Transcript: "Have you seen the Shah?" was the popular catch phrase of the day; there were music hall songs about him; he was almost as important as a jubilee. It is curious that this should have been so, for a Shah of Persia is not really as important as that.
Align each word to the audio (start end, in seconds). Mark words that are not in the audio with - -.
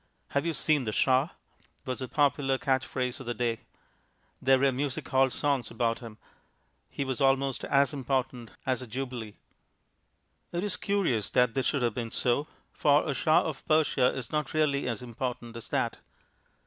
"Have 0.29 0.47
you 0.47 0.55
seen 0.55 0.85
the 0.85 0.91
Shah?" 0.91 1.27
was 1.85 1.99
the 1.99 2.07
popular 2.07 2.57
catch 2.57 2.87
phrase 2.87 3.19
of 3.19 3.27
the 3.27 3.35
day; 3.35 3.59
there 4.41 4.57
were 4.57 4.71
music 4.71 5.07
hall 5.09 5.29
songs 5.29 5.69
about 5.69 5.99
him; 5.99 6.17
he 6.89 7.05
was 7.05 7.21
almost 7.21 7.63
as 7.65 7.93
important 7.93 8.49
as 8.65 8.81
a 8.81 8.87
jubilee. 8.87 9.35
It 10.51 10.63
is 10.63 10.75
curious 10.75 11.29
that 11.29 11.53
this 11.53 11.67
should 11.67 11.83
have 11.83 11.93
been 11.93 12.09
so, 12.09 12.47
for 12.73 13.07
a 13.07 13.13
Shah 13.13 13.43
of 13.43 13.63
Persia 13.67 14.07
is 14.17 14.31
not 14.31 14.55
really 14.55 14.89
as 14.89 15.03
important 15.03 15.55
as 15.55 15.67
that. 15.67 15.99